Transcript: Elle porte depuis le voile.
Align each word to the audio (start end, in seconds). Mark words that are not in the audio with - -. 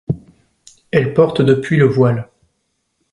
Elle 0.89 1.13
porte 1.13 1.43
depuis 1.43 1.77
le 1.77 1.85
voile. 1.85 2.27